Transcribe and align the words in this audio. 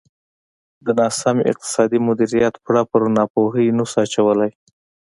د 0.85 0.87
ناسم 0.99 1.37
اقتصادي 1.51 1.99
مدیریت 2.07 2.55
پړه 2.65 2.81
پر 2.91 3.01
ناپوهۍ 3.17 3.67
نه 3.77 3.85
شو 3.89 3.97
اچولای. 4.05 4.51